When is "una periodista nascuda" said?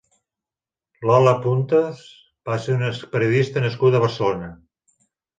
2.77-3.99